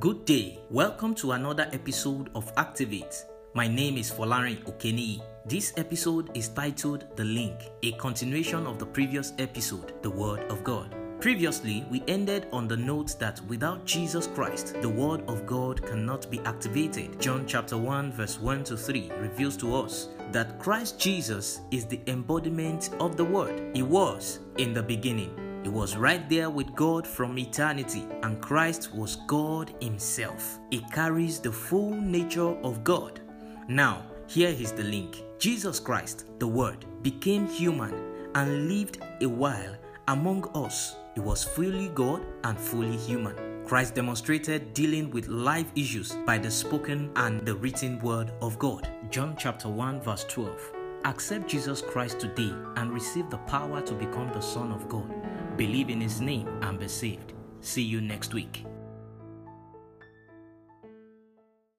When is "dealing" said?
44.74-45.10